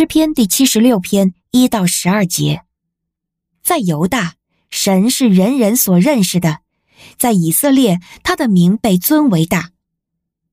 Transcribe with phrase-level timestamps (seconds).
[0.00, 2.62] 诗篇第七十六篇一到十二节。
[3.62, 4.36] 在犹大，
[4.70, 6.60] 神是人人所认识的；
[7.18, 9.72] 在以色列，他的名被尊为大。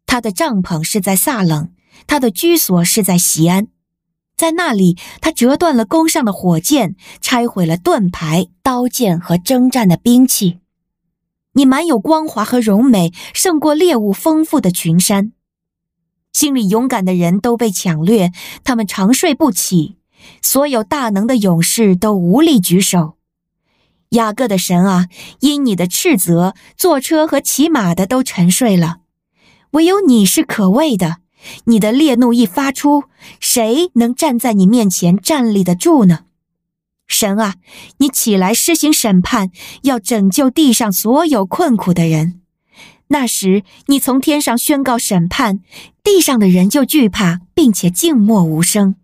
[0.05, 1.71] 他的帐篷是在撒冷，
[2.07, 3.67] 他的居所是在西安。
[4.35, 10.59] 在那里，他折断了弓上的火箭，拆毁了盾牌、刀剑和征战的兵器。
[11.53, 15.31] 你满有光华和荣美，胜过猎物丰富的群山。
[16.37, 18.31] 心里勇敢的人都被抢掠，
[18.63, 19.95] 他们长睡不起。
[20.43, 23.15] 所有大能的勇士都无力举手。
[24.09, 25.07] 雅各的神啊，
[25.39, 28.97] 因你的斥责，坐车和骑马的都沉睡了。
[29.71, 31.17] 唯有你是可畏的。
[31.63, 33.05] 你的烈怒一发出，
[33.39, 36.25] 谁能站在你面前站立得住呢？
[37.07, 37.55] 神啊，
[37.97, 39.49] 你起来施行审判，
[39.81, 42.41] 要拯救地上所有困苦的人。
[43.09, 45.61] 那时，你从天上宣告审判，
[46.03, 48.95] 地上的人就惧怕，并且静默无声。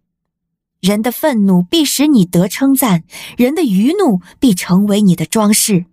[0.82, 3.04] 人的愤怒必使你得称赞，
[3.38, 5.86] 人的愚怒必成为你的装饰。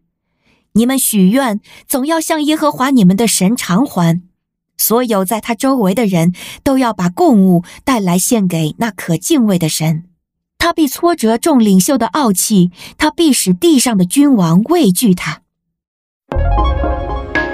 [0.72, 4.20] 你们许愿，总要向耶和华你们的神偿还。
[4.76, 6.32] 所有在他周围的人
[6.64, 10.04] 都要把供物带来献给那可敬畏的神。
[10.58, 15.42] 他必挫折众领袖的傲气，他必使地上的君王畏惧他。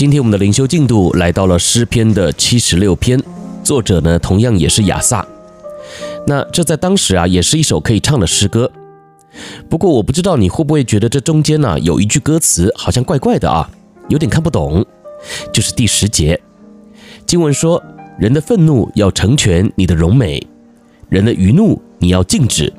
[0.00, 3.22] 今天我们的灵修进度来到了诗篇的七十六篇，
[3.62, 5.26] 作者呢同样也是亚萨。
[6.26, 8.72] 那这在当时啊也是一首可以唱的诗歌。
[9.68, 13.70] 不过我不知道你会不会觉得这中间呢、有一句歌词好像怪怪的啊，
[14.08, 14.82] 有点看不懂。
[15.52, 16.40] 就是第十节，
[17.26, 17.82] 经文说
[18.18, 20.46] ：“人的愤怒要成全你的荣美。”
[21.10, 22.72] 人的余怒你要禁止。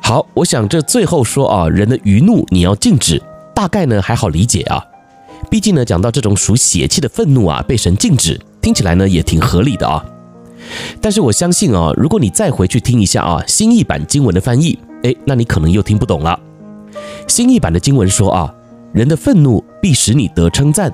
[0.00, 3.20] 好，我想这最后说啊，人的余怒你要禁止，
[3.52, 4.80] 大概呢还好理解啊。
[5.50, 10.04] 毕竟呢，讲到这种属血气的愤怒啊，被神禁止，听起来呢也挺合理的啊。
[11.00, 16.38] 但是我相信啊，如果你再回去听一下啊，新译版经文的翻译，诶，那你可能又听不懂了。
[17.28, 18.54] 新译版的经文说啊，
[18.92, 20.92] 人的愤怒必使你得称赞，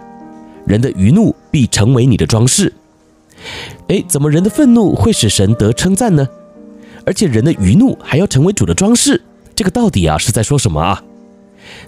[0.66, 2.72] 人的余怒必成为你的装饰。
[3.88, 6.28] 哎，怎么人的愤怒会使神得称赞呢？
[7.06, 9.22] 而且人的余怒还要成为主的装饰，
[9.54, 11.02] 这个到底啊是在说什么啊？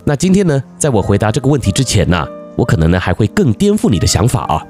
[0.05, 2.27] 那今天呢，在我回答这个问题之前呢，
[2.57, 4.67] 我可能呢还会更颠覆你的想法啊，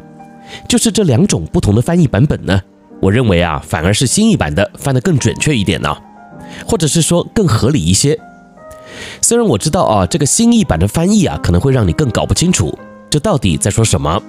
[0.69, 2.61] 就是这两种不同的翻译版本呢，
[3.01, 5.97] 我认为啊，反而是新译版的翻得更准确一点呢，
[6.67, 8.19] 或者是说更合理一些。
[9.21, 12.77] 虽然我知道啊，这个新译版的翻译啊，可能会让你更搞不清楚
[13.11, 14.23] 这到底在说什么。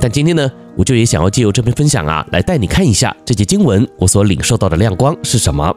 [0.00, 5.74] 但今天呢，我就也想要借由这篇分享啊，来带你看一下这节经文我所领受到的亮光是什么。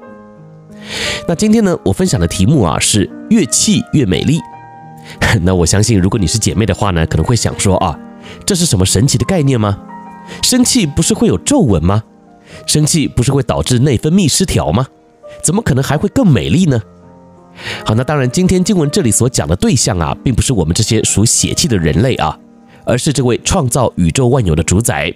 [1.28, 4.40] 那今天呢，我分享的题目啊是越气越美丽。
[5.42, 7.98] 那我相信，如果你是姐妹的话呢，可能会想说啊，
[8.46, 9.78] 这是什么神奇的概念吗？
[10.42, 12.04] 生气不是会有皱纹吗？
[12.66, 14.88] 生气不是会导致内分泌失调吗？
[15.42, 16.82] 怎么可能还会更美丽呢？
[17.86, 22.38] 好，那当然，今天经文这里所讲的对象啊，并不是我们这些属血气的人类啊。
[22.86, 25.10] 而是这位创造宇宙万有的主宰，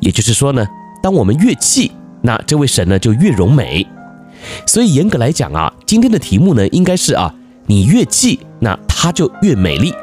[0.00, 0.66] 也就是说呢，
[1.00, 1.92] 当我们越气，
[2.22, 3.86] 那这位神呢就越容美。
[4.66, 7.32] 所以严格来讲啊，今天的题目呢应该是啊，
[7.66, 9.94] 你越气，那他就越美丽。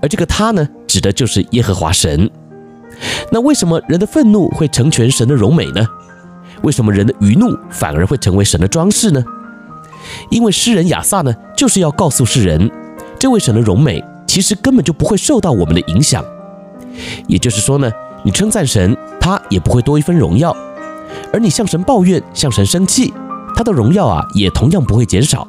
[0.00, 2.30] 而这个他呢，指的就是耶和华神。
[3.30, 5.86] 那为什么人的愤怒会成全神的荣美呢？
[6.62, 9.24] 为什么人的愚怒反而会成为神的装饰呢？
[10.30, 12.70] 因为诗人亚萨呢，就是要告诉世人，
[13.18, 14.02] 这位神的荣美。
[14.26, 16.22] 其实根本就不会受到我们的影响，
[17.26, 17.90] 也就是说呢，
[18.22, 20.52] 你称赞神，他也不会多一分荣耀；
[21.32, 23.12] 而你向神抱怨、向神生气，
[23.56, 25.48] 他的荣耀啊，也同样不会减少。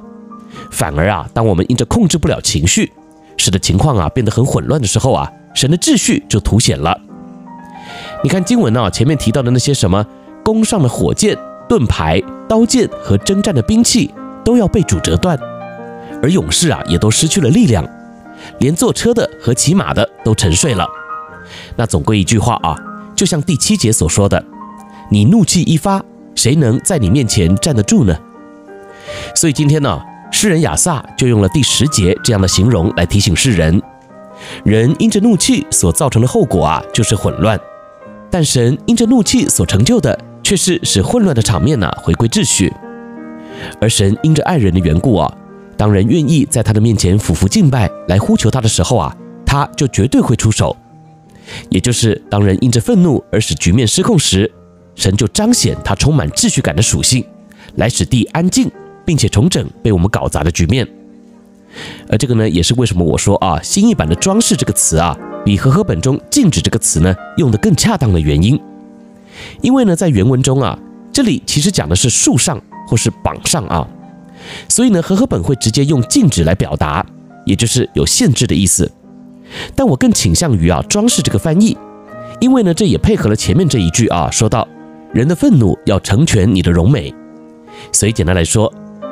[0.72, 2.92] 反而啊，当我们因着控制不了情绪，
[3.38, 7.00] 使得情况啊变得很混乱的时候啊，神的秩序就凸显了。
[8.24, 10.06] 你看经文啊，前面提到的那些什么
[10.44, 11.38] 弓上的火箭、
[11.68, 14.14] 盾牌、刀剑和征战的兵器，
[14.44, 15.38] 都要被主折断，
[16.22, 17.88] 而勇士啊，也都失去了力量。
[18.60, 20.88] 连坐车的和骑马的都沉睡了。
[21.76, 22.76] 那总归一句话啊，
[23.16, 24.44] 就像第七节所说的
[25.12, 26.04] ：“你怒气一发，
[26.36, 28.16] 谁能在你面前站得住呢？”
[29.36, 30.02] 所以今天呢，
[30.42, 33.82] 诗人亚萨就用了第十节这样的形容来提醒世人：
[34.64, 37.58] 人因着怒气所造成的后果啊，就是混乱；
[38.32, 42.74] 但神因着怒气所成就的，却是使混乱的场面呢、回归秩序。
[43.82, 45.30] 而神因着爱人的缘故啊，
[45.76, 49.14] 当人愿意在他的面前俯伏敬拜来呼求他的时候啊，
[49.46, 50.74] 他就绝对会出手。
[51.68, 54.50] 也就是当人因着愤怒而使局面失控时，
[54.96, 57.26] 神就彰显他充满秩序感的属性，
[57.76, 58.72] 来使地安静，
[59.10, 60.88] 并且重整被我们搞砸的局面。
[62.12, 68.62] 而这个呢，也是为什么我说啊，新译版的“装饰”这个词啊，比和合本中“禁止”这个词呢用得更恰当的原因。
[69.62, 70.78] 因为呢，在原文中啊，
[71.12, 73.88] 这里其实讲的是树上或是绑上啊，
[74.68, 77.04] 所以呢，和合本会直接用“禁止”来表达，
[77.48, 78.92] 也就是有限制的意思。
[79.76, 81.76] 但我更倾向于啊，“装饰”这个翻译，
[82.40, 84.68] 因为呢，这也配合了前面这一句啊，说到
[85.12, 87.12] 人的愤怒要成全你的荣美，
[87.92, 88.72] 所以简单来说。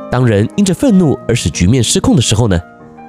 [0.09, 2.59] 当人因着愤怒而使局面失控的时候呢，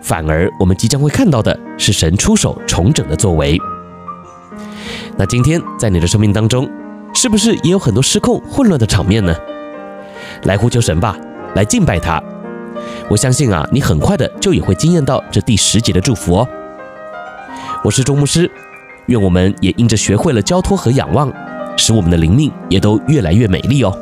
[0.02, 3.56] 反而我们即将会看到的是神出手重整的作为。
[5.16, 6.68] 那今天在你的生命当中，
[7.14, 9.34] 是不是也有很多失控混乱的场面呢？
[10.42, 11.16] 来呼求神吧，
[11.54, 12.22] 来敬拜他。
[13.08, 16.48] 我相信啊，你很快的就也会惊艳到这第十节的祝福哦。
[17.84, 18.50] 我是周牧师，
[19.06, 21.32] 愿我们也因着学会了交托和仰望，
[21.76, 23.96] 使我们的灵命也都越来越美丽哦。